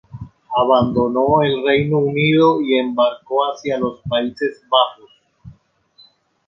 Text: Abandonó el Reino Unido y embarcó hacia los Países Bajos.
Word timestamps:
Abandonó 0.57 1.43
el 1.43 1.63
Reino 1.63 1.99
Unido 1.99 2.59
y 2.59 2.75
embarcó 2.79 3.43
hacia 3.51 3.77
los 3.77 4.01
Países 4.09 4.63
Bajos. 4.67 5.11